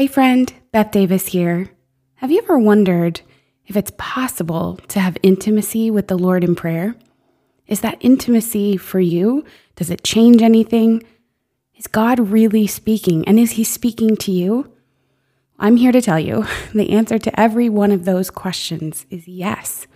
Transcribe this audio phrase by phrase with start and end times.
[0.00, 1.72] Hey, friend, Beth Davis here.
[2.14, 3.20] Have you ever wondered
[3.66, 6.94] if it's possible to have intimacy with the Lord in prayer?
[7.66, 9.44] Is that intimacy for you?
[9.76, 11.02] Does it change anything?
[11.76, 13.28] Is God really speaking?
[13.28, 14.72] And is He speaking to you?
[15.58, 19.86] I'm here to tell you the answer to every one of those questions is yes.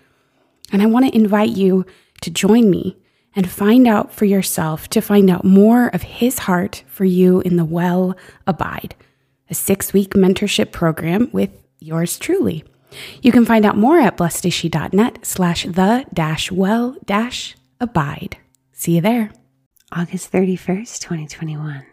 [0.70, 1.86] And I want to invite you
[2.20, 2.98] to join me
[3.34, 7.56] and find out for yourself, to find out more of His heart for you in
[7.56, 8.14] the Well
[8.46, 8.94] Abide
[9.50, 12.64] a six week mentorship program with yours truly.
[13.22, 18.38] You can find out more at blessedshe.net slash the dash well dash abide.
[18.72, 19.32] See you there.
[19.92, 21.86] August 31st, 2021.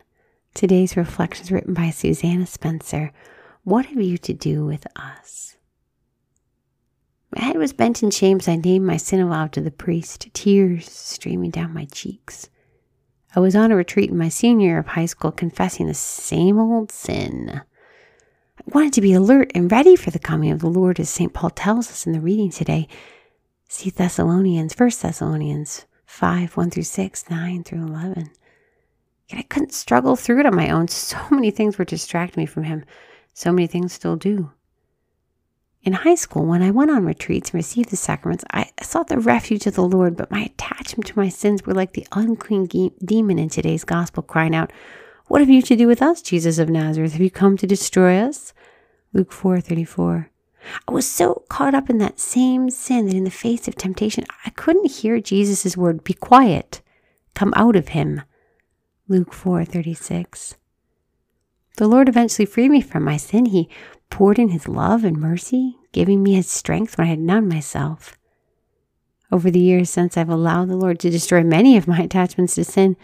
[0.53, 3.11] Today's reflection is written by Susanna Spencer.
[3.63, 5.55] What have you to do with us?
[7.35, 10.27] My head was bent in shame as I named my sin aloud to the priest,
[10.33, 12.49] tears streaming down my cheeks.
[13.34, 16.59] I was on a retreat in my senior year of high school confessing the same
[16.59, 17.62] old sin.
[18.59, 21.34] I wanted to be alert and ready for the coming of the Lord, as St.
[21.34, 22.88] Paul tells us in the reading today.
[23.70, 28.32] See Thessalonians, 1 Thessalonians 5 1 through 6, 9 through 11.
[29.29, 30.88] Yet I couldn't struggle through it on my own.
[30.90, 32.84] So many things were distracting me from Him.
[33.34, 34.51] So many things still do.
[35.84, 39.20] In high school, when I went on retreats and received the sacraments, I sought the
[39.20, 42.68] refuge of the Lord, but my attachment to my sins were like the unclean
[43.04, 44.71] demon in today's gospel, crying out,
[45.26, 47.13] What have you to do with us, Jesus of Nazareth?
[47.13, 48.54] Have you come to destroy us?
[49.12, 50.29] Luke 4 34.
[50.88, 54.26] I was so caught up in that same sin that in the face of temptation,
[54.45, 56.82] I couldn't hear Jesus' word, Be quiet,
[57.34, 58.21] come out of him.
[59.07, 60.57] Luke 4 36.
[61.77, 63.45] The Lord eventually freed me from my sin.
[63.48, 63.68] He
[64.12, 68.17] poured in his love and mercy, giving me his strength when I had none myself.
[69.31, 72.63] Over the years since, I've allowed the Lord to destroy many of my attachments to
[72.63, 72.97] sin,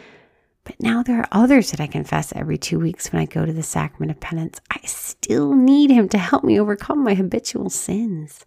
[0.63, 3.53] but now there are others that I confess every two weeks when I go to
[3.53, 4.59] the sacrament of penance.
[4.69, 8.45] I still need him to help me overcome my habitual sins.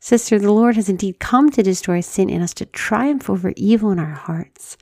[0.00, 3.90] Sister, the Lord has indeed come to destroy sin in us to triumph over evil
[3.90, 4.78] in our hearts.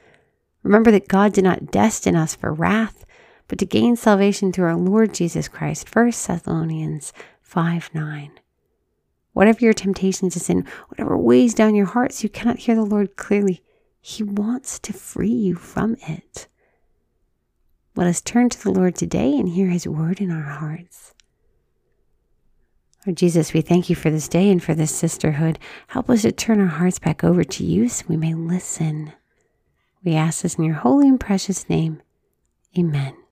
[0.63, 3.04] Remember that God did not destine us for wrath,
[3.49, 5.95] but to gain salvation through our Lord Jesus Christ.
[5.95, 7.13] 1 Thessalonians
[7.43, 8.31] 5 9.
[9.33, 13.17] Whatever your temptation to sin, whatever weighs down your hearts, you cannot hear the Lord
[13.17, 13.63] clearly,
[14.01, 16.47] He wants to free you from it.
[17.97, 21.15] Let us turn to the Lord today and hear His word in our hearts.
[23.07, 25.59] Lord Jesus, we thank you for this day and for this sisterhood.
[25.89, 29.13] Help us to turn our hearts back over to you so we may listen.
[30.03, 32.01] We ask this in your holy and precious name.
[32.79, 33.15] Amen.